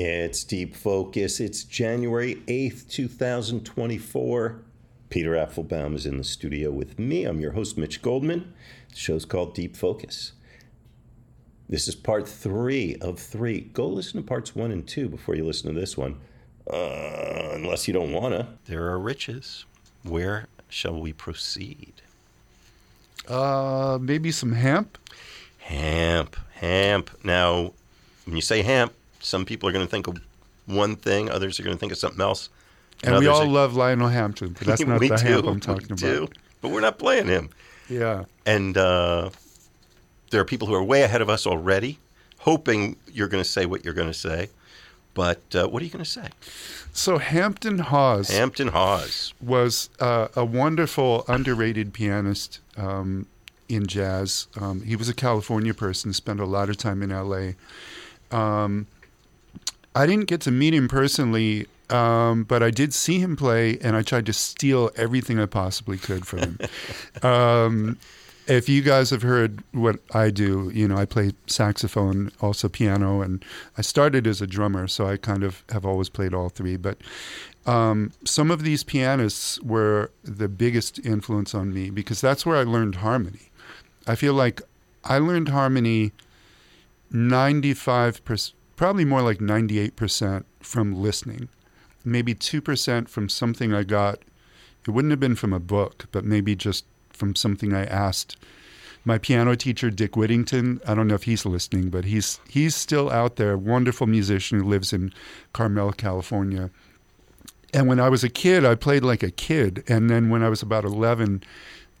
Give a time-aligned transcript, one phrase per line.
[0.00, 1.40] It's Deep Focus.
[1.40, 4.62] It's January 8th, 2024.
[5.10, 7.24] Peter Apfelbaum is in the studio with me.
[7.24, 8.54] I'm your host, Mitch Goldman.
[8.90, 10.34] The show's called Deep Focus.
[11.68, 13.62] This is part three of three.
[13.72, 16.20] Go listen to parts one and two before you listen to this one,
[16.72, 18.46] uh, unless you don't want to.
[18.66, 19.64] There are riches.
[20.04, 21.94] Where shall we proceed?
[23.26, 24.96] Uh, maybe some hemp.
[25.58, 27.10] Hamp, hamp.
[27.24, 27.72] Now,
[28.26, 30.18] when you say hamp, some people are going to think of
[30.66, 32.48] one thing, others are going to think of something else.
[33.02, 35.60] And, we all are- love Lionel Hampton, but that's not the do, hamp I'm we
[35.60, 36.36] talking do, about.
[36.60, 37.50] But we're not playing him.
[37.88, 38.24] Yeah.
[38.44, 39.30] And uh,
[40.30, 41.98] there are people who are way ahead of us already,
[42.38, 44.50] hoping you're going to say what you're going to say.
[45.14, 46.28] But uh, what are you going to say?
[46.92, 49.34] So Hampton Hawes Hampton Hawes.
[49.40, 53.26] was uh, a wonderful, underrated pianist um,
[53.68, 54.46] in jazz.
[54.60, 57.52] Um, he was a California person, spent a lot of time in LA.
[58.36, 58.86] Um,
[59.98, 63.96] I didn't get to meet him personally, um, but I did see him play, and
[63.96, 66.58] I tried to steal everything I possibly could from him.
[67.28, 67.98] um,
[68.46, 73.22] if you guys have heard what I do, you know, I play saxophone, also piano,
[73.22, 73.44] and
[73.76, 76.76] I started as a drummer, so I kind of have always played all three.
[76.76, 76.98] But
[77.66, 82.62] um, some of these pianists were the biggest influence on me because that's where I
[82.62, 83.50] learned harmony.
[84.06, 84.62] I feel like
[85.02, 86.12] I learned harmony
[87.12, 91.48] 95%, probably more like 98% from listening,
[92.04, 94.20] maybe 2% from something I got.
[94.86, 98.36] It wouldn't have been from a book, but maybe just from something I asked
[99.04, 100.80] my piano teacher Dick Whittington.
[100.86, 104.68] I don't know if he's listening, but he's he's still out there, wonderful musician who
[104.68, 105.12] lives in
[105.52, 106.70] Carmel, California.
[107.74, 109.84] And when I was a kid, I played like a kid.
[109.88, 111.42] And then when I was about 11,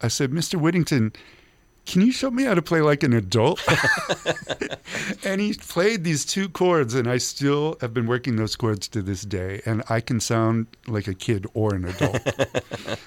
[0.00, 0.58] I said, Mr.
[0.60, 1.12] Whittington,
[1.88, 3.66] can you show me how to play like an adult?
[5.24, 9.00] and he played these two chords, and I still have been working those chords to
[9.00, 9.62] this day.
[9.64, 12.20] And I can sound like a kid or an adult.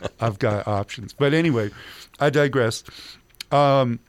[0.20, 1.14] I've got options.
[1.14, 1.70] But anyway,
[2.20, 2.84] I digress.
[3.52, 4.00] Um,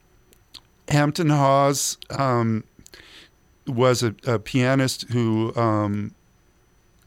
[0.88, 2.64] Hampton Hawes um,
[3.66, 6.14] was a, a pianist who um,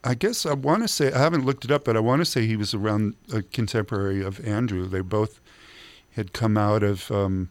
[0.04, 2.24] I guess I want to say I haven't looked it up, but I want to
[2.24, 4.86] say he was around a contemporary of Andrew.
[4.86, 5.40] They both
[6.12, 7.50] had come out of um,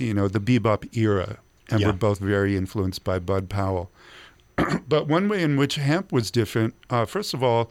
[0.00, 1.38] you know the bebop era
[1.70, 1.88] and Yeah.
[1.88, 3.90] were both very influenced by Bud Powell.
[4.88, 7.70] but one way in which Hamp was different, uh, first of all,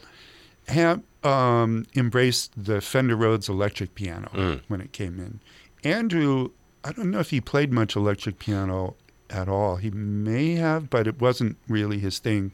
[0.67, 4.61] Hamp um, embraced the Fender Rhodes electric piano Mm.
[4.67, 5.39] when it came in.
[5.83, 6.51] Andrew,
[6.83, 8.95] I don't know if he played much electric piano
[9.29, 9.75] at all.
[9.75, 12.51] He may have, but it wasn't really his thing.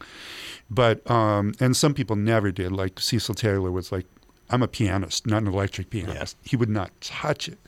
[0.69, 2.72] But um, and some people never did.
[2.72, 4.06] Like Cecil Taylor was like,
[4.50, 7.59] "I'm a pianist, not an electric pianist." He would not touch it.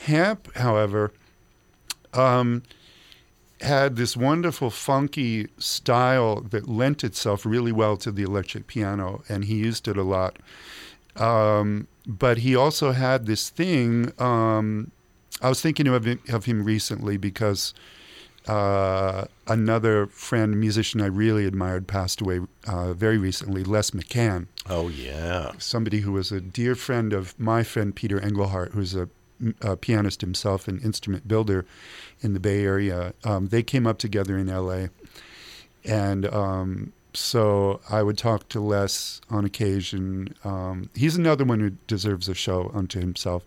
[0.00, 1.12] Hamp, however,
[2.14, 2.62] um,
[3.60, 9.44] had this wonderful funky style that lent itself really well to the electric piano, and
[9.44, 10.36] he used it a lot.
[11.16, 14.12] Um, but he also had this thing.
[14.20, 14.90] Um,
[15.40, 17.72] I was thinking of him, of him recently because
[18.46, 23.64] uh, another friend, musician I really admired, passed away uh, very recently.
[23.64, 25.52] Les McCann, Oh, yeah.
[25.58, 29.08] somebody who was a dear friend of my friend Peter Engelhart, who's a,
[29.60, 31.64] a pianist himself, an instrument builder
[32.20, 33.14] in the Bay Area.
[33.24, 34.90] Um, they came up together in L.A.
[35.84, 40.34] And um, so I would talk to Les on occasion.
[40.44, 43.44] Um, he's another one who deserves a show unto himself.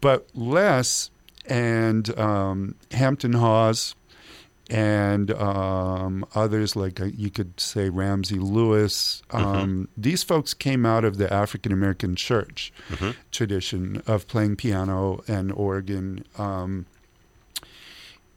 [0.00, 1.10] But Les
[1.46, 3.94] and um, Hampton Hawes
[4.70, 9.22] and um, others like uh, you could say Ramsey Lewis.
[9.30, 13.14] Um, These folks came out of the African American church Mhm.
[13.30, 16.24] tradition of playing piano and organ.
[16.38, 16.86] Um,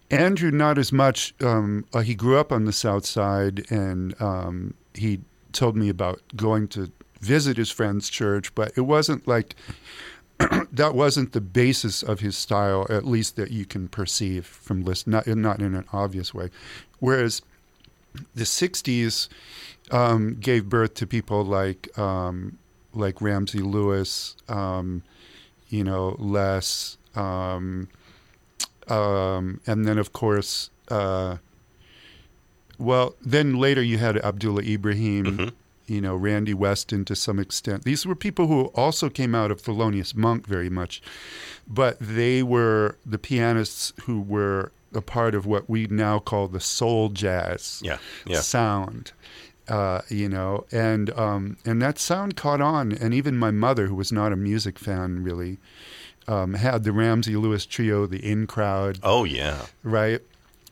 [0.10, 1.34] Andrew, not as much.
[1.42, 5.20] Um, uh, he grew up on the South Side, and um, he
[5.52, 9.56] told me about going to visit his friend's church, but it wasn't like
[10.72, 15.08] that wasn't the basis of his style, at least that you can perceive from list,
[15.08, 16.50] not not in an obvious way.
[17.00, 17.42] Whereas
[18.36, 19.30] the '60s
[19.92, 22.58] um, gave birth to people like um,
[22.94, 25.04] like Ramsey Lewis, um,
[25.70, 27.88] you know, Les, um,
[28.88, 31.38] um, and then of course, uh,
[32.78, 35.52] well, then later you had Abdullah Ibrahim Mhm.
[35.88, 37.84] You know, Randy Weston to some extent.
[37.84, 41.02] These were people who also came out of Thelonious Monk very much,
[41.68, 46.60] but they were the pianists who were a part of what we now call the
[46.60, 47.98] soul jazz Yeah.
[48.26, 48.42] Yeah.
[48.42, 49.12] sound.
[49.70, 53.96] Uh, you know, and um, and that sound caught on, and even my mother, who
[53.96, 55.58] was not a music fan really,
[56.26, 59.66] um, had the Ramsey Lewis trio, the In Crowd, Oh, yeah.
[59.84, 60.22] right?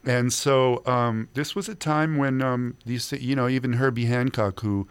[0.06, 4.60] And so um, this was a time when um, these, you know, even Herbie Hancock,
[4.62, 4.88] who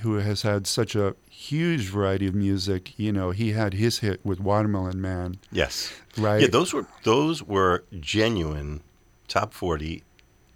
[0.00, 4.24] who has had such a huge variety of music, you know, he had his hit
[4.24, 5.38] with Watermelon Man.
[5.50, 5.92] Yes.
[6.16, 6.42] Right.
[6.42, 8.82] Yeah, those were those were genuine
[9.28, 10.02] top 40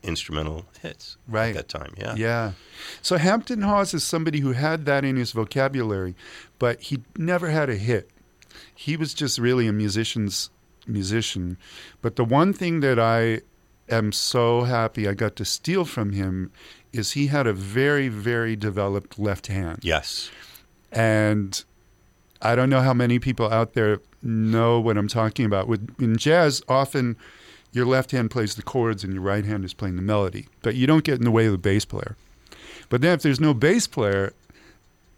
[0.02, 1.48] instrumental hits right.
[1.48, 1.94] at that time.
[1.98, 2.14] Yeah.
[2.16, 2.52] Yeah.
[3.02, 6.14] So Hampton Hawes is somebody who had that in his vocabulary,
[6.58, 8.10] but he never had a hit.
[8.74, 10.50] He was just really a musician's
[10.86, 11.56] musician.
[12.02, 13.40] But the one thing that I
[13.88, 16.52] am so happy I got to steal from him
[16.92, 19.80] is he had a very, very developed left hand.
[19.82, 20.30] Yes.
[20.92, 21.62] And
[22.42, 25.68] I don't know how many people out there know what I'm talking about.
[25.68, 27.16] With in jazz, often
[27.72, 30.74] your left hand plays the chords and your right hand is playing the melody, but
[30.74, 32.16] you don't get in the way of the bass player.
[32.88, 34.32] But then if there's no bass player,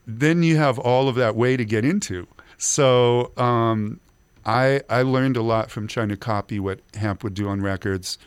[0.06, 2.26] then you have all of that way to get into.
[2.56, 4.00] So um,
[4.44, 8.19] I I learned a lot from trying to copy what Hamp would do on records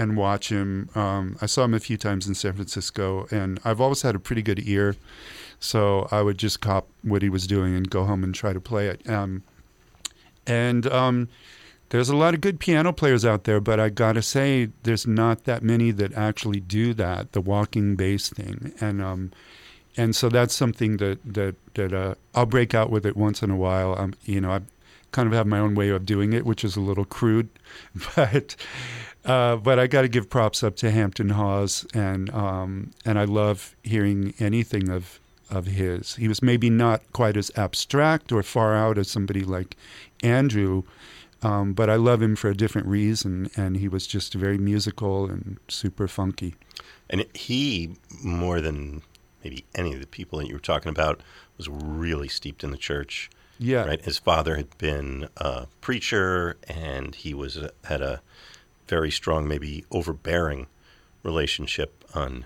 [0.00, 0.88] and watch him.
[0.94, 4.18] Um, I saw him a few times in San Francisco, and I've always had a
[4.18, 4.96] pretty good ear.
[5.58, 8.60] So I would just cop what he was doing and go home and try to
[8.60, 9.06] play it.
[9.08, 9.42] Um,
[10.46, 11.28] and um,
[11.90, 15.44] there's a lot of good piano players out there, but I gotta say, there's not
[15.44, 18.72] that many that actually do that, the walking bass thing.
[18.80, 19.32] And um,
[19.98, 23.50] and so that's something that that that uh, I'll break out with it once in
[23.50, 23.94] a while.
[23.98, 24.60] Um, you know, I
[25.12, 27.50] kind of have my own way of doing it, which is a little crude,
[28.16, 28.56] but.
[29.30, 33.26] Uh, but I got to give props up to Hampton Hawes, and um, and I
[33.26, 36.16] love hearing anything of of his.
[36.16, 39.76] He was maybe not quite as abstract or far out as somebody like
[40.24, 40.82] Andrew,
[41.42, 45.26] um, but I love him for a different reason, and he was just very musical
[45.26, 46.56] and super funky.
[47.08, 49.02] And he, more than
[49.44, 51.20] maybe any of the people that you were talking about,
[51.56, 53.30] was really steeped in the church.
[53.60, 54.04] Yeah, Right.
[54.04, 58.22] His father had been a preacher, and he was a, had a
[58.90, 60.66] very strong, maybe overbearing
[61.22, 62.44] relationship on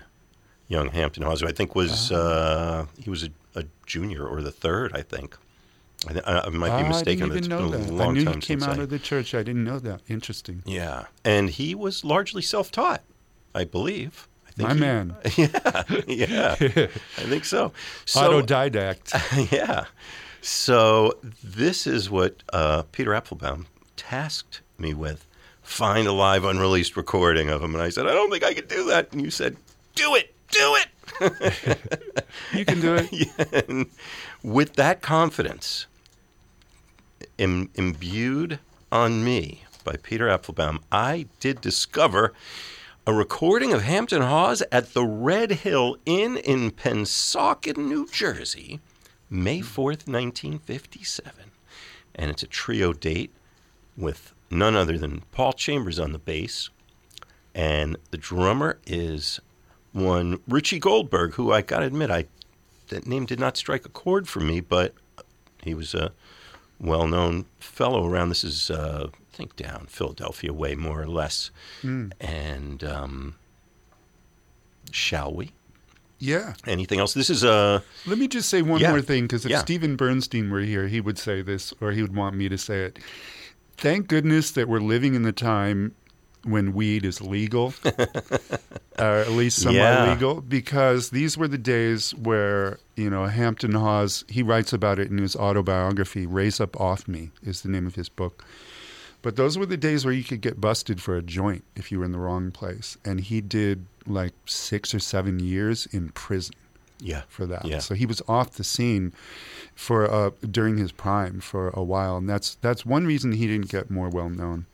[0.67, 4.51] young Hampton Hawes, who I think was uh, he was a, a junior or the
[4.51, 5.35] third, I think.
[6.07, 7.23] I, th- I might be Ah, mistaken.
[7.25, 7.93] I but didn't it's know been a that.
[7.93, 9.33] long I knew he came out I- of the church.
[9.33, 10.01] I didn't know that.
[10.07, 10.61] Interesting.
[10.65, 13.01] Yeah, and he was largely self-taught,
[13.55, 14.27] I believe.
[14.47, 15.15] I think My he- man.
[16.07, 16.87] Yeah, yeah,
[17.17, 17.71] I think so.
[18.05, 19.51] So, Autodidact.
[19.51, 19.85] yeah.
[20.41, 23.65] So this is what uh, Peter Apfelbaum
[23.95, 25.25] tasked me with:
[25.65, 27.73] find a live unreleased recording of him.
[27.73, 29.11] And I said, I don't think I could do that.
[29.11, 29.57] And you said,
[29.95, 31.77] Do it, do it.
[32.53, 33.09] you can do it.
[33.11, 33.83] Yeah,
[34.43, 35.87] with that confidence
[37.37, 38.59] Im- imbued
[38.91, 42.33] on me by Peter Apfelbaum, I did discover
[43.07, 48.79] a recording of Hampton Hawes at the Red Hill Inn in Pennsauken, New Jersey,
[49.29, 51.31] May 4th, 1957.
[52.15, 53.31] And it's a trio date
[53.97, 56.69] with none other than Paul Chambers on the bass.
[57.53, 59.39] And the drummer is
[59.93, 62.25] one Richie Goldberg, who I got to admit, I
[62.89, 64.93] that name did not strike a chord for me, but
[65.63, 66.11] he was a
[66.79, 68.29] well-known fellow around.
[68.29, 71.49] This is, uh, I think, down Philadelphia way, more or less.
[71.81, 73.35] And um,
[74.91, 75.51] shall we?
[76.19, 76.53] Yeah.
[76.67, 77.13] Anything else?
[77.13, 78.91] This is a Let me just say one Yeah.
[78.91, 79.59] more thing, because if Yeah.
[79.59, 82.83] Stephen Bernstein were here, he would say this, or he would want me to say
[82.83, 82.99] it.
[83.77, 85.93] Thank goodness that we're living in the time
[86.43, 87.73] when weed is legal,
[88.99, 90.11] or at least semi Yeah.
[90.11, 95.09] legal, because these were the days where, you know, Hampton Hawes, he writes about it
[95.09, 98.45] in his autobiography, Raise Up Off Me is the name of his book.
[99.21, 101.97] But those were the days where you could get busted for a joint if you
[101.97, 102.95] were in the wrong place.
[103.03, 106.53] And he did like six or seven years in prison
[106.99, 107.21] yeah.
[107.27, 107.65] for that.
[107.65, 107.79] Yeah.
[107.79, 109.13] So he was off the scene
[109.75, 113.69] for uh, during his prime for a while, and that's that's one reason he didn't
[113.69, 114.65] get more well known.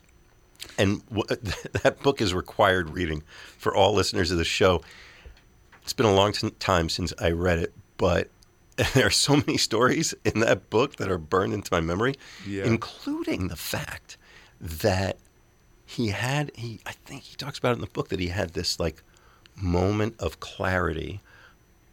[0.77, 1.25] And w-
[1.83, 3.23] that book is required reading
[3.57, 4.81] for all listeners of the show.
[5.83, 8.29] It's been a long t- time since I read it, but
[8.93, 12.15] there are so many stories in that book that are burned into my memory,
[12.47, 12.63] Yeah.
[12.65, 14.17] including the fact
[14.59, 15.17] that
[15.85, 18.51] he had he I think he talks about it in the book that he had
[18.53, 19.01] this like
[19.55, 21.21] moment of clarity.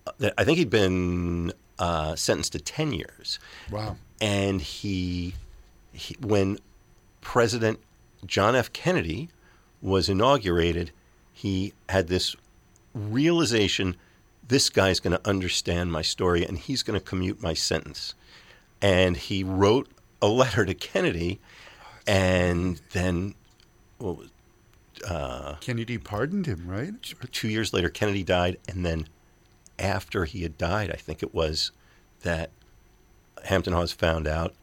[0.08, 3.38] Uh, That I think he'd been uh, sentenced to ten years,
[3.70, 3.96] Wow.
[4.20, 5.34] and he,
[5.92, 6.58] he when
[7.20, 7.78] President
[8.26, 8.72] John F.
[8.72, 9.28] Kennedy
[9.80, 10.90] was inaugurated,
[11.32, 12.34] he had this
[12.94, 13.96] realization:
[14.46, 18.14] this guy's going to understand my story, and he's going to commute my sentence.
[18.80, 19.88] And he wrote
[20.22, 21.40] a letter to Kennedy,
[22.06, 23.34] and then,
[23.98, 24.30] what was
[25.60, 26.94] Kennedy pardoned him, right?
[27.32, 29.06] two years later, Kennedy died, and then
[29.78, 31.70] after he had died, I think it was
[32.22, 32.50] that
[33.44, 34.54] Hampton Hawes found out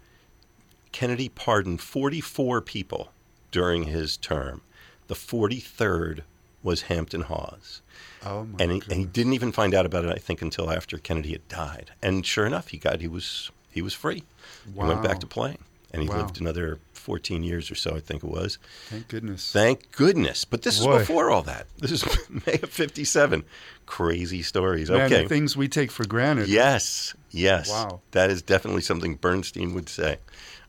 [0.91, 3.11] Kennedy pardoned 44 people
[3.51, 4.61] during his term.
[5.07, 6.21] The 43rd
[6.63, 7.81] was Hampton Hawes.
[8.25, 10.71] Oh my And he, and he didn't even find out about it, I think, until
[10.71, 11.91] after Kennedy had died.
[12.01, 14.23] And sure enough, he got he was he was free.
[14.65, 15.59] He went back to playing,
[15.91, 16.17] and he Wow.
[16.17, 18.57] lived another 14 years or so, I think it was.
[18.87, 19.51] Thank goodness.
[19.51, 20.43] Thank goodness.
[20.43, 20.95] But this Boy.
[20.95, 21.67] is before all that.
[21.77, 22.03] This is
[22.47, 23.43] May of 57.
[23.85, 24.89] Crazy stories.
[24.89, 25.21] Man, okay.
[25.21, 26.47] the things we take for granted.
[26.47, 27.69] Yes, yes.
[27.69, 28.01] Wow.
[28.11, 30.17] That is definitely something Bernstein would say.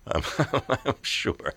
[0.07, 0.23] Um,
[0.85, 1.55] I'm sure.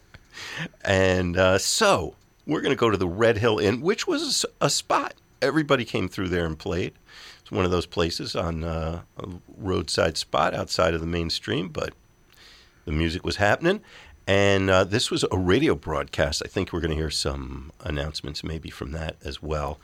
[0.85, 2.15] And uh, so
[2.47, 5.13] we're going to go to the Red Hill Inn, which was a spot.
[5.41, 6.93] Everybody came through there and played.
[7.41, 11.93] It's one of those places on uh, a roadside spot outside of the mainstream, but
[12.85, 13.81] the music was happening.
[14.29, 16.43] And uh, this was a radio broadcast.
[16.45, 19.79] I think we're going to hear some announcements maybe from that as well.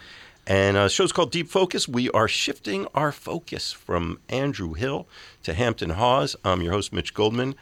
[0.45, 1.87] And uh, the show's called Deep Focus.
[1.87, 5.07] We are shifting our focus from Andrew Hill
[5.41, 6.35] to Hampton Hawes.
[6.45, 7.55] I'm your host, Mitch Goldman.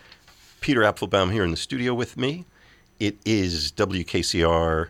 [0.60, 2.44] Peter Apfelbaum here in the studio with me.
[3.00, 4.90] It is WKCR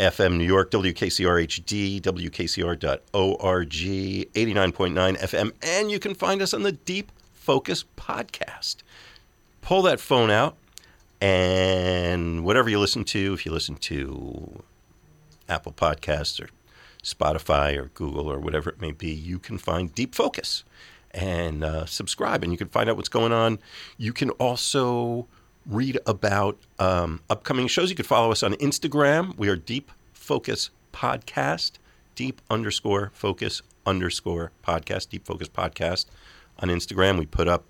[0.00, 6.72] FM New York, WKCR HD, WKCR.org, 89.9 FM, and you can find us on the
[6.72, 8.78] Deep Focus podcast.
[9.60, 10.56] Pull that phone out,
[11.22, 14.64] and whatever you listen to, if you listen to
[15.48, 16.48] Apple Podcasts or
[17.04, 20.64] Spotify or Google or whatever it may be, you can find Deep Focus
[21.12, 23.60] and uh, subscribe, and you can find out what's going on.
[23.98, 25.28] You can also
[25.64, 27.88] read about um, upcoming shows.
[27.88, 29.36] You can follow us on Instagram.
[29.38, 31.74] We are Deep Focus Podcast,
[32.16, 36.06] Deep underscore Focus underscore Podcast, Deep Focus Podcast
[36.58, 37.16] on Instagram.
[37.16, 37.64] We put up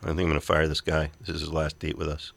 [0.03, 1.09] I think I'm going to fire this guy.
[1.19, 2.31] This is his last date with us.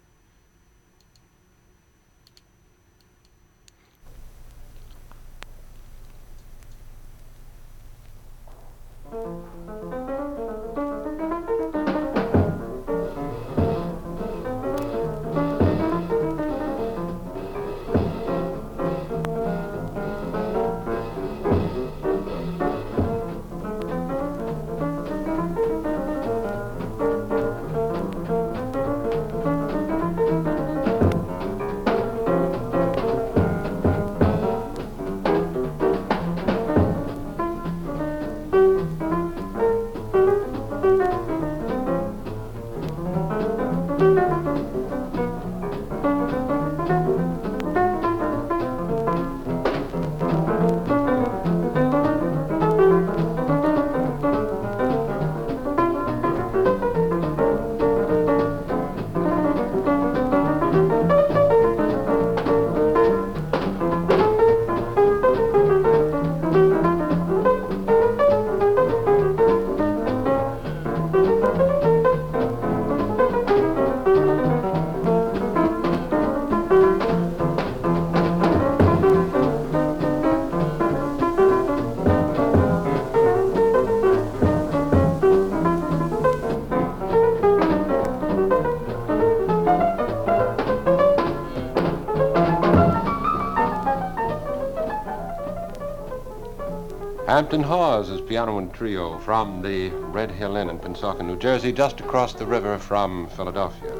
[97.34, 101.72] Hampton Hawes is piano and trio from the Red Hill Inn in Pennsauken, New Jersey,
[101.72, 103.92] just across the river from Philadelphia.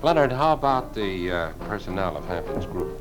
[0.00, 2.98] Leonard, how about the uh, personnel of Hampton's group?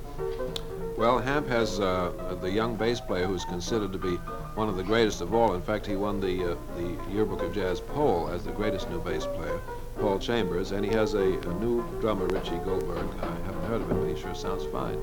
[0.98, 2.12] Well, Hamp has uh,
[2.42, 4.16] the young bass player who's considered to be
[4.56, 5.54] one of the greatest of all.
[5.54, 9.00] In fact, he won the uh, the Yearbook of Jazz poll as the greatest new
[9.00, 9.62] bass player,
[10.02, 13.08] Paul Chambers, and he has a, a new drummer, Richie Goldberg.
[13.22, 15.00] I haven't heard of him, but he sure sounds fine.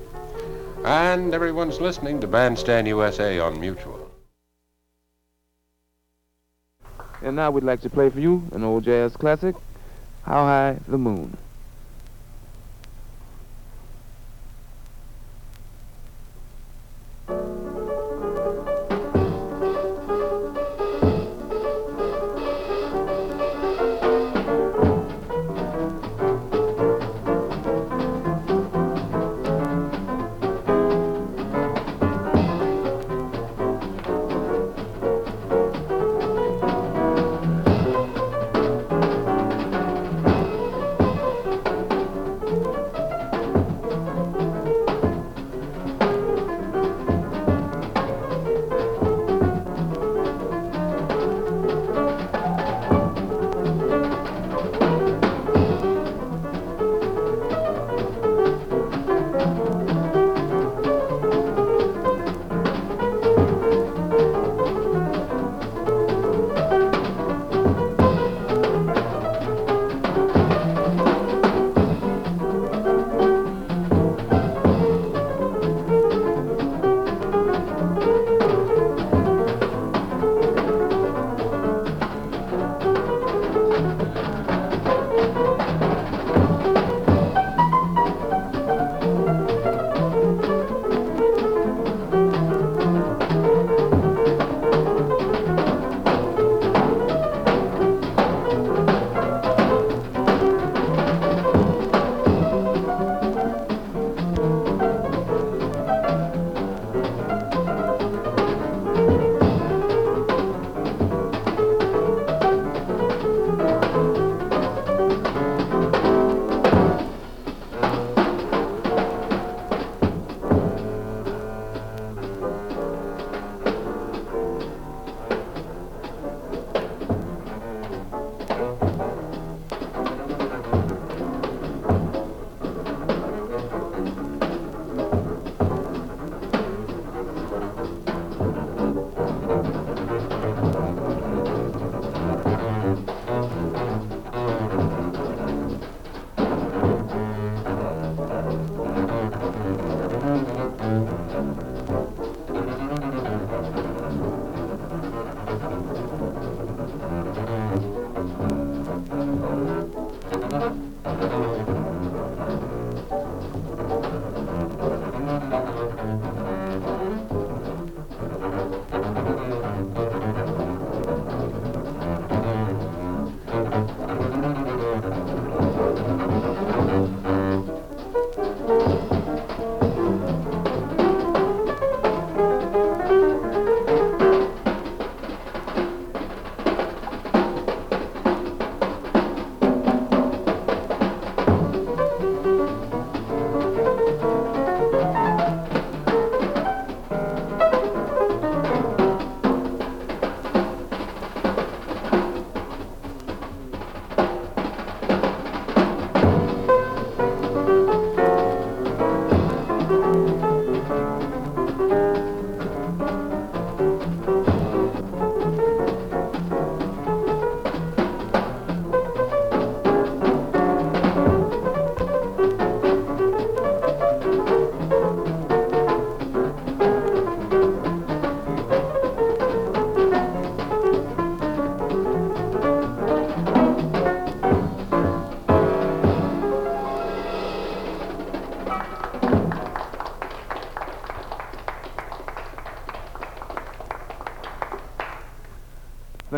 [0.84, 4.08] And everyone's listening to Bandstand USA on Mutual.
[7.20, 9.54] And now we'd like to play for you an old jazz classic,
[10.24, 11.47] How High the Moon.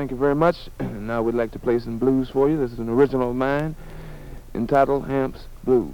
[0.01, 0.57] Thank you very much.
[0.81, 2.57] now we'd like to play some blues for you.
[2.57, 3.77] This is an original of mine
[4.55, 5.93] entitled Hamp's Blues.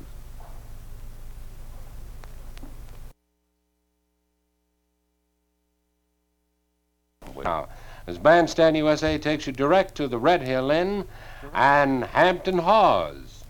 [7.43, 7.67] Now,
[8.07, 11.05] as Bandstand USA takes you direct to the Red Hill Inn
[11.53, 13.43] and Hampton Hawes.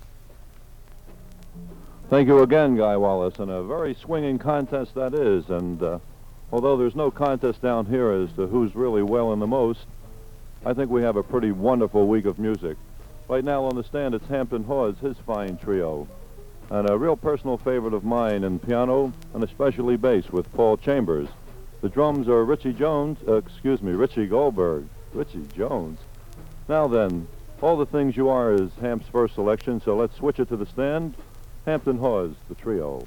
[2.09, 5.51] Thank you again, Guy Wallace, and a very swinging contest that is.
[5.51, 5.99] And uh,
[6.51, 9.85] although there's no contest down here as to who's really well in the most,
[10.67, 12.77] I think we have a pretty wonderful week of music.
[13.29, 16.09] Right now on the stand, it's Hampton Hawes, his fine trio,
[16.71, 21.29] and a real personal favorite of mine in piano and especially bass with Paul Chambers.
[21.83, 24.89] The drums are Richie Jones, uh, excuse me, Richie Goldberg.
[25.15, 26.01] Richie Jones.
[26.69, 27.29] Now then,
[27.63, 30.67] all the things you are is Hamp's first selection, so let's switch it to the
[30.67, 31.15] stand.
[31.65, 33.07] Hampton Hawes, the trio.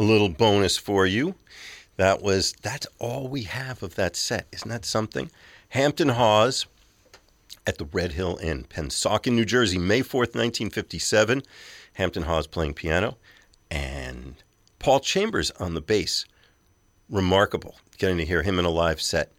[0.00, 1.34] A little bonus for you.
[1.98, 4.46] That was that's all we have of that set.
[4.50, 5.30] Isn't that something?
[5.68, 6.64] Hampton Hawes
[7.66, 11.42] at the Red Hill Inn, Pennsauken, New Jersey, May 4th, 1957.
[11.94, 13.18] Hampton Hawes playing piano
[13.70, 14.36] and
[14.78, 16.24] Paul Chambers on the bass.
[17.10, 19.32] Remarkable getting to hear him in a live set.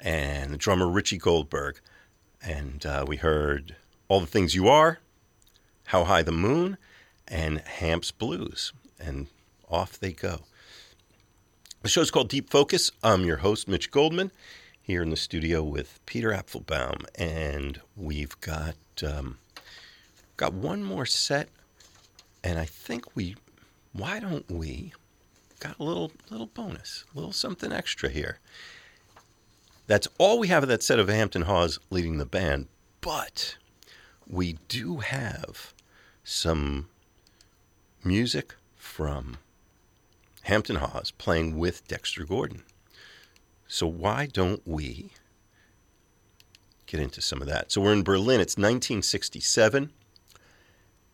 [0.00, 1.78] And the drummer Richie Goldberg.
[2.42, 3.76] And uh, we heard
[4.08, 4.98] All the Things You Are,
[5.84, 6.78] How High the Moon,
[7.28, 8.72] and Hamp's Blues.
[8.98, 9.28] And
[9.70, 10.40] off they go.
[11.82, 12.90] The show's called Deep Focus.
[13.02, 14.32] I'm your host, Mitch Goldman,
[14.82, 19.38] here in the studio with Peter Apfelbaum, and we've got um,
[20.36, 21.48] got one more set,
[22.44, 23.36] and I think we,
[23.92, 24.92] why don't we,
[25.58, 28.40] got a little little bonus, a little something extra here.
[29.86, 32.66] That's all we have of that set of Hampton Hawes leading the band,
[33.00, 33.56] but
[34.26, 35.72] we do have
[36.22, 36.88] some
[38.04, 39.38] music from
[40.42, 42.62] Hampton Hawes playing with Dexter Gordon.
[43.68, 45.10] So why don't we
[46.86, 47.70] get into some of that?
[47.70, 48.40] So we're in Berlin.
[48.40, 49.90] It's 1967,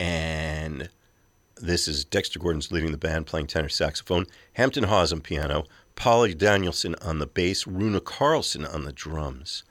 [0.01, 0.89] and
[1.57, 4.27] this is Dexter Gordon's leading the band, playing tenor saxophone.
[4.55, 5.65] Hampton Hawes on piano.
[5.95, 7.67] Palle Danielsson on the bass.
[7.67, 9.65] Rune Carlsson on the drums.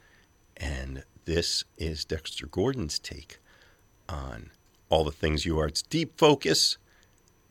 [0.57, 3.37] And this is Dexter Gordon's take
[4.09, 4.49] on
[4.89, 5.67] all the things you are.
[5.67, 6.77] It's deep focus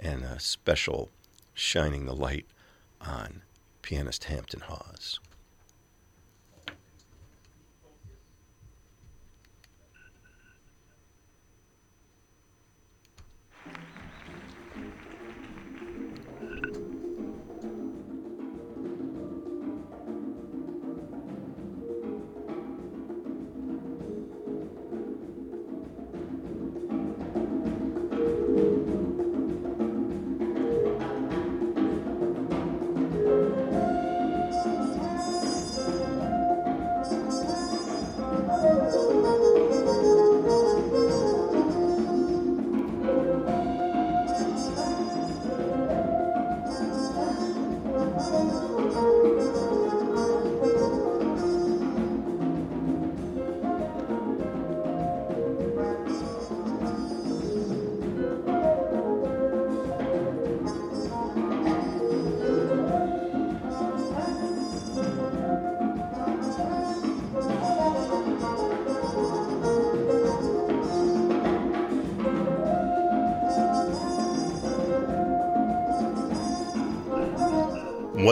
[0.01, 1.11] and a special
[1.55, 2.47] shining the light
[3.01, 3.43] on
[3.83, 5.21] pianist Hampton Hawes.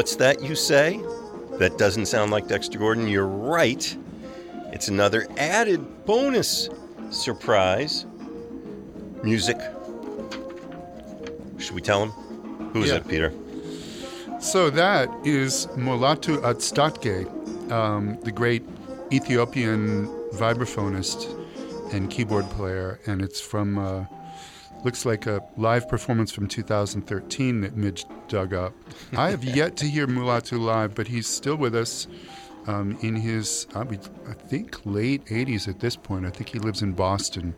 [0.02, 1.00] What's that you say?
[1.60, 3.06] That doesn't sound like Dexter Gordon.
[3.06, 3.96] You're right.
[4.72, 6.68] It's another added bonus
[7.10, 8.04] surprise.
[9.22, 9.56] Music.
[11.58, 12.10] Should we tell him?
[12.72, 12.96] Who is Yeah.
[12.96, 13.32] it, Peter?
[14.40, 18.64] So that is Mulatu Astatke, um, the great
[19.12, 21.28] Ethiopian vibraphonist
[21.92, 24.06] and keyboard player, and it's from uh,
[24.84, 28.74] looks like a live performance from 2013 that Mitch dug up.
[29.16, 32.06] I have yet to hear Mulatu live, but he's still with us
[32.66, 36.26] um, in his I, mean, I think late 80s at this point.
[36.26, 37.54] I think he lives in Boston.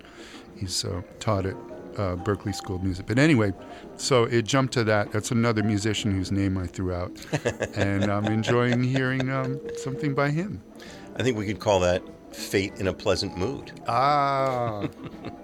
[0.56, 1.56] He's uh, taught at
[1.96, 3.06] uh, Berklee School of Music.
[3.06, 3.52] But anyway,
[3.96, 5.12] so it jumped to that.
[5.12, 7.12] That's another musician whose name I threw out,
[7.74, 10.62] and I'm enjoying hearing um, something by him.
[11.16, 12.02] I think we could call that
[12.34, 13.72] Fate in a Pleasant Mood.
[13.87, 14.88] Ah,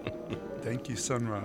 [0.62, 1.42] thank you, Sun Ra.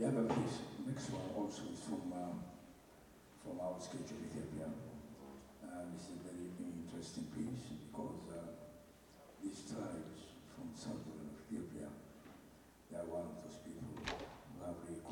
[0.00, 2.40] The other piece, next one also is from, um,
[3.44, 4.72] from our sketch of Ethiopia.
[5.60, 8.64] Uh, this is a very interesting piece because uh,
[9.44, 11.92] these tribes from southern Ethiopia,
[12.88, 15.04] they are one of those people who have really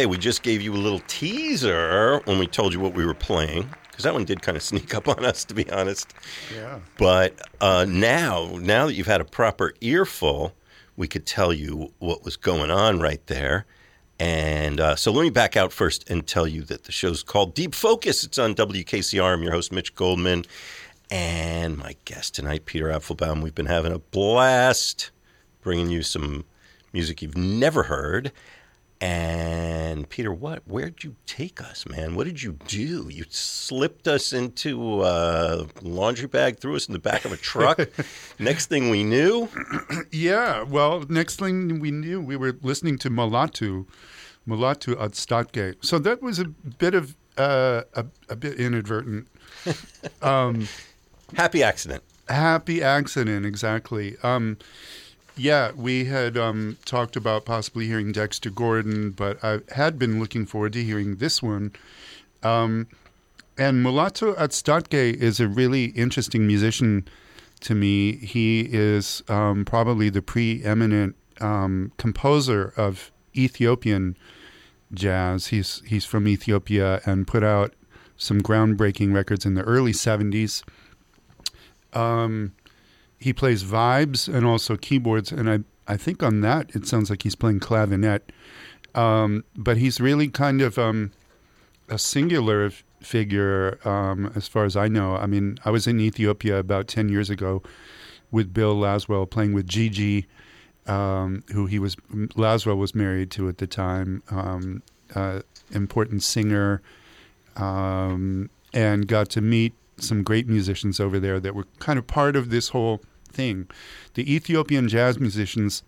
[0.00, 3.12] Okay, we just gave you a little teaser when we told you what we were
[3.12, 6.14] playing because that one did kind of sneak up on us, to be honest.
[6.54, 6.78] Yeah.
[6.96, 10.54] But uh, now, now that you've had a proper earful,
[10.96, 13.66] we could tell you what was going on right there.
[14.18, 17.52] And uh, so let me back out first and tell you that the show's called
[17.54, 18.24] Deep Focus.
[18.24, 19.34] It's on WKCR.
[19.34, 20.46] I'm your host, Mitch Goldman.
[21.10, 23.42] And my guest tonight, Peter Apfelbaum.
[23.42, 25.10] We've been having a blast
[25.60, 26.46] bringing you some
[26.94, 28.32] music you've never heard.
[29.00, 30.62] And Peter, what?
[30.66, 32.14] Where'd you take us, man?
[32.16, 33.08] What did you do?
[33.08, 37.80] You slipped us into a laundry bag, threw us in the back of a truck.
[38.38, 39.48] Next thing we knew,
[40.12, 40.62] Yeah.
[40.62, 43.86] Well, next thing we knew, we were listening to Mulatu,
[44.46, 45.76] Mulatu Astatke.
[45.84, 49.28] So that was a bit of uh, a, a bit inadvertent.
[51.34, 52.02] happy accident.
[52.28, 54.16] Happy accident, exactly.
[54.22, 54.58] Um,
[55.40, 60.44] yeah, we had um, talked about possibly hearing Dexter Gordon, but I had been looking
[60.44, 61.72] forward to hearing this one.
[62.42, 62.88] Um,
[63.56, 67.08] and Mulatu Astatke is a really interesting musician
[67.60, 68.16] to me.
[68.16, 74.18] He is um, probably the preeminent um, composer of Ethiopian
[74.92, 75.46] jazz.
[75.46, 77.72] He's he's from Ethiopia and put out
[78.18, 80.62] some groundbreaking records in the early '70s.
[81.94, 82.52] Um,
[83.20, 87.22] he plays vibes and also keyboards, and I I think on that it sounds like
[87.22, 88.22] he's playing clavinet.
[88.94, 91.12] Um, but he's really kind of um,
[91.88, 95.14] a singular f- figure um, as far as I know.
[95.14, 97.62] I mean, I was in Ethiopia about ten years ago
[98.32, 100.26] with Bill Laswell playing with Gigi,
[100.86, 101.94] um, who he was
[102.34, 104.22] Laswell was married to at the time.
[105.14, 105.40] Uh,
[105.72, 106.80] important singer,
[107.56, 112.36] um, and got to meet some great musicians over there that were kind of part
[112.36, 113.00] of this whole
[113.30, 113.68] thing.
[114.14, 115.82] The Ethiopian jazz musicians,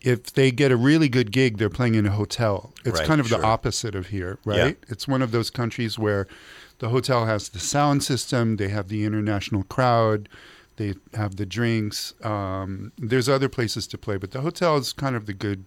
[0.00, 2.72] if they get a really good gig, they're playing in a hotel.
[2.84, 3.38] It's Right, kind of sure.
[3.38, 4.76] the opposite of here, right?
[4.88, 6.26] It's one of those countries where
[6.78, 10.28] the hotel has the sound system, they have the international crowd,
[10.76, 12.14] they have the drinks.
[12.24, 15.64] Um, there's other places to play, but the hotel is kind of the good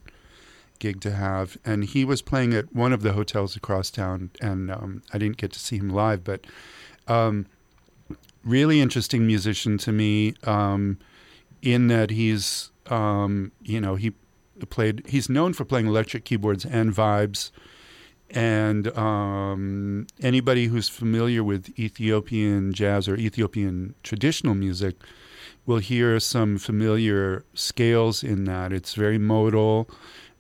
[0.80, 1.58] gig to have.
[1.64, 5.38] And he was playing at one of the hotels across town, and um, I didn't
[5.38, 6.46] get to see him live, but
[7.08, 7.46] um,
[8.46, 11.00] really interesting musician to me um,
[11.62, 14.14] in that he's, um, you know, he
[14.70, 17.52] played, he's known for playing electric keyboards and vibes.
[18.30, 24.96] And um, anybody who's familiar with Ethiopian jazz or Ethiopian traditional music
[25.66, 28.72] will hear some familiar scales in that.
[28.72, 29.90] It's very modal.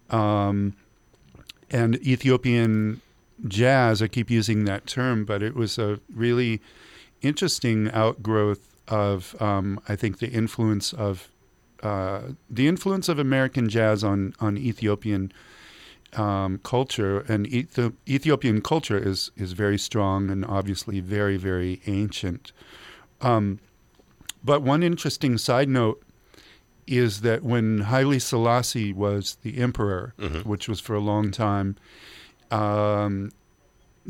[0.09, 0.75] Um,
[1.69, 3.01] and Ethiopian
[3.47, 6.61] jazz, I keep using that term, but it was a really
[7.25, 11.29] interesting outgrowth of, um, I think, the influence of
[11.83, 15.31] uh, the influence of American jazz on on Ethiopian
[16.13, 22.51] um, culture, and Ethi- Ethiopian culture is is very strong and obviously very very ancient.
[23.21, 23.59] Um,
[24.43, 26.01] but one interesting side note
[26.87, 30.13] is that when Haile Selassie was the emperor,
[30.43, 31.75] which was for a long time,
[32.51, 33.31] um,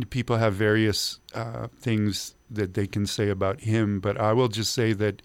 [0.09, 4.73] people have various uh, things that they can say about him, but I will just
[4.73, 5.21] say that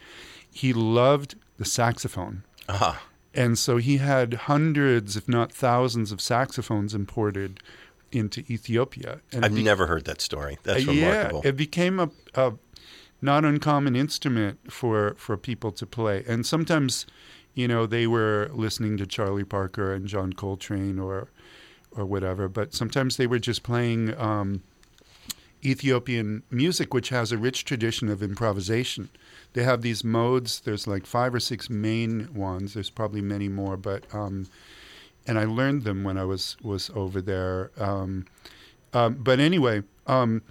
[0.50, 2.42] he loved the saxophone.
[2.68, 3.02] Ah,
[3.34, 7.60] And so he had hundreds, if not thousands, of saxophones imported
[8.10, 9.20] into Ethiopia.
[9.32, 10.58] And I've be- never heard that story.
[10.62, 11.42] That's uh, remarkable.
[11.44, 12.54] Yeah, it became a, a
[13.22, 16.24] not uncommon instrument for, for people to play.
[16.26, 17.06] And sometimes,
[17.54, 21.28] you know, they were listening to Charlie Parker and John Coltrane or
[21.96, 24.62] or whatever, but sometimes they were just playing um,
[25.64, 29.11] Ethiopian music, which has a rich tradition of improvisation.
[29.52, 30.61] They have these modes.
[30.61, 32.74] There's like five or six main ones.
[32.74, 34.46] There's probably many more, but um,
[35.26, 37.70] and I learned them when I was was over there.
[37.78, 38.26] Um,
[38.92, 40.42] um, but anyway, um,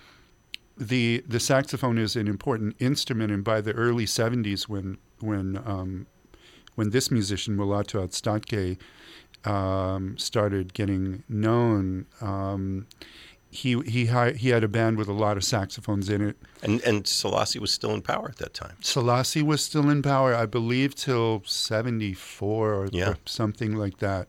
[0.78, 6.08] the the saxophone is an important instrument, and by the early '70s, when when um,
[6.76, 8.78] when this musician Mulatu Astatke
[9.50, 12.06] um, started getting known,
[13.52, 16.38] he he he had a band with a lot of saxophones in it.
[16.62, 18.76] and and Selassie was still in power at that time.
[18.82, 23.10] Selassie was still in power, I believe, till '74 or, Yeah.
[23.10, 24.28] or something like that.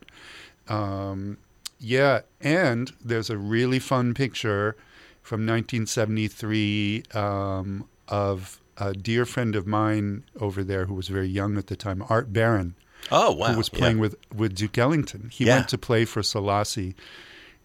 [0.67, 1.37] Um,
[1.79, 4.75] yeah, and there's a really fun picture
[5.21, 11.57] from 1973 um, of a dear friend of mine over there who was very young
[11.57, 12.75] at the time, Art Baron,
[13.11, 13.51] Oh wow!
[13.51, 14.01] who was playing yeah.
[14.01, 15.29] with, with Duke Ellington.
[15.31, 15.57] He Yeah.
[15.57, 16.95] went to play for Selassie,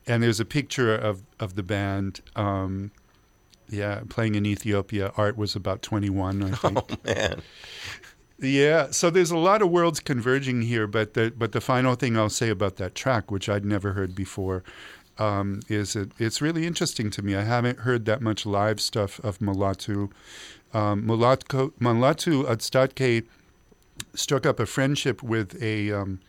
[0.06, 2.20] and there's a picture of, of the band.
[2.34, 2.92] Um,
[3.68, 5.12] yeah, playing in Ethiopia.
[5.16, 6.78] Art was about 21, I think.
[6.78, 7.42] Oh man!
[8.38, 12.16] Yeah, so there's a lot of worlds converging here, but the but the final thing
[12.16, 14.62] I'll say about that track, which I'd never heard before,
[15.18, 17.34] um, is it, it's really interesting to me.
[17.34, 20.10] I haven't heard that much live stuff of Mulatu.
[20.74, 23.24] Um, Mulatu, Mulatu Astatke
[24.14, 26.20] struck up a friendship with a um,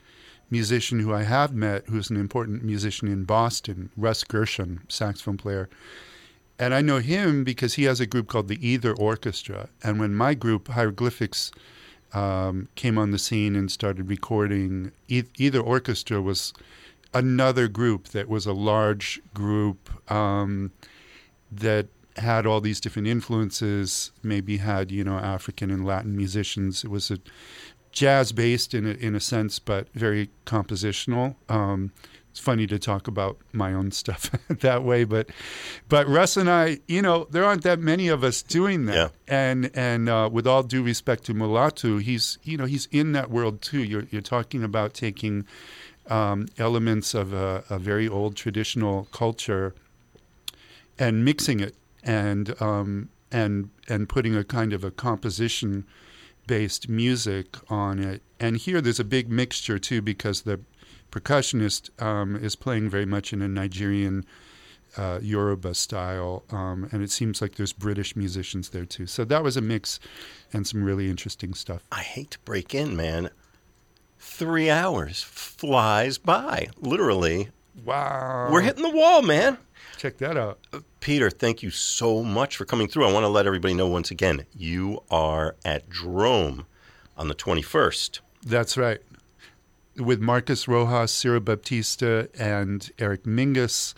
[0.49, 5.69] musician who I have met, who's an important musician in Boston, Russ Gershon, saxophone player.
[6.59, 9.69] And I know him because he has a group called the Either Orchestra.
[9.83, 11.51] And when my group, Hieroglyphics,
[12.13, 16.53] um, came on the scene and started recording, Either Orchestra was
[17.13, 20.71] another group that was a large group um,
[21.51, 21.87] that
[22.17, 26.83] had all these different influences, maybe had, you know, African and Latin musicians.
[26.83, 27.19] It was a
[27.97, 31.35] jazz based in a, in a sense, but very compositional.
[31.49, 31.91] Um,
[32.29, 35.31] it's funny to talk about my own stuff that way, but
[35.89, 38.95] but Russ and I, you know, there aren't that many of us doing that.
[38.95, 39.09] Yeah.
[39.27, 43.31] And and uh, with all due respect to Mulatu, he's you know he's in that
[43.31, 43.83] world too.
[43.83, 45.47] You're you're talking about taking
[46.07, 49.73] um, elements of a, a very old traditional culture
[50.99, 55.87] and mixing it and um, and and putting a kind of a composition
[56.47, 58.21] based music on it.
[58.39, 60.59] And here there's a big mixture too because the
[61.11, 64.25] percussionist um, is playing very much in a Nigerian
[64.95, 69.05] uh, Yoruba style, um, and it seems like there's British musicians there too.
[69.05, 69.99] So that was a mix
[70.53, 71.83] and some really interesting stuff.
[71.91, 73.29] I hate to break in, man.
[74.19, 77.49] Three hours flies by, literally.
[77.85, 78.49] Wow.
[78.51, 79.57] We're hitting the wall, man.
[79.97, 80.59] Check that out.
[80.99, 83.05] Peter, thank you so much for coming through.
[83.05, 86.65] I want to let everybody know once again you are at Drom
[87.15, 88.19] on the 21st.
[88.43, 88.99] That's right.
[89.95, 93.95] With Marcus Rojas, Cyro Baptista, and Eric Mingus,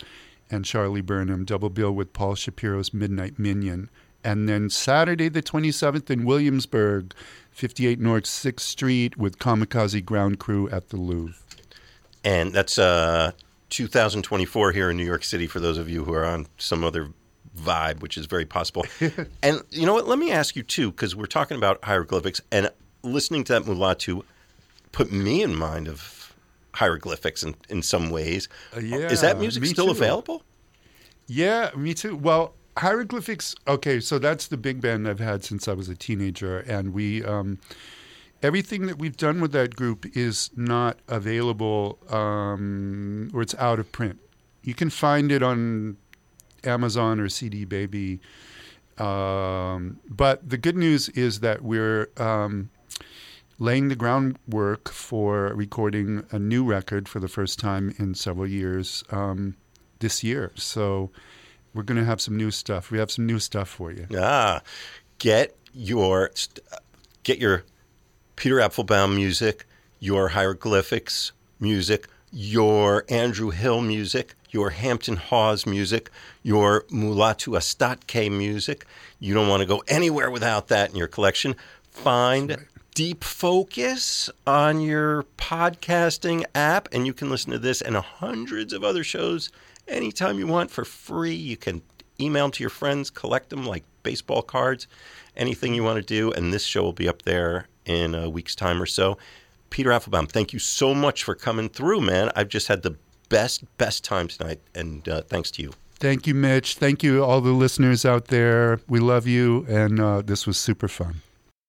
[0.50, 3.88] and Charlie Burnham, double bill with Paul Shapiro's Midnight Minyan.
[4.24, 7.14] And then Saturday, the 27th, in Williamsburg,
[7.52, 11.42] 58 North 6th Street, with Kamikaze Ground Crew at the Loove.
[12.24, 13.32] And that's uh,
[13.70, 17.12] 2024 here in New York City for those of you who are on some other
[17.56, 18.84] vibe, which is very possible.
[19.42, 20.06] and you know what?
[20.06, 22.70] Let me ask you, too, because we're talking about hieroglyphics, and
[23.02, 24.22] listening to that Mulatu
[24.92, 26.34] put me in mind of
[26.74, 28.48] hieroglyphics in, in some ways.
[28.76, 29.92] Uh, yeah, is that music still too.
[29.92, 30.42] available?
[31.26, 32.16] Yeah, me too.
[32.16, 33.54] Well, hieroglyphics.
[33.66, 37.24] Okay, so that's the big band I've had since I was a teenager, and we
[37.24, 37.58] um,
[38.42, 43.90] everything that we've done with that group is not available, um, or it's out of
[43.92, 44.18] print.
[44.62, 45.96] You can find it on
[46.64, 48.20] Amazon or CD Baby.
[48.98, 52.70] Um, but the good news is that we're um,
[53.58, 59.02] laying the groundwork for recording a new record for the first time in several years
[59.10, 59.56] um,
[60.00, 60.52] this year.
[60.54, 61.10] So
[61.72, 62.90] we're going to have some new stuff.
[62.90, 64.06] We have some new stuff for you.
[64.18, 64.62] Ah,
[65.18, 66.60] get your st-
[67.22, 67.64] get your
[68.40, 69.66] Peter Apfelbaum music,
[69.98, 76.10] your hieroglyphics music, your Andrew Hill music, your Hampton Hawes music,
[76.42, 78.86] your Mulatu Astatke music.
[79.18, 81.54] You don't want to go anywhere without that in your collection.
[81.90, 82.64] Find
[82.94, 88.82] Deep Focus on your podcasting app, and you can listen to this and hundreds of
[88.82, 89.50] other shows
[89.86, 91.34] anytime you want for free.
[91.34, 91.82] You can
[92.18, 94.86] email them to your friends, collect them like baseball cards,
[95.36, 98.54] anything you want to do, and this show will be up there in a week's
[98.54, 99.18] time or so.
[99.68, 102.30] Peter Apfelbaum, thank you so much for coming through, man.
[102.34, 102.96] I've just had the
[103.28, 105.72] best, best time tonight, and uh, thanks to you.
[105.94, 106.76] Thank you, Mitch.
[106.76, 108.80] Thank you, all the listeners out there.
[108.88, 111.22] We love you, and uh, this was super fun.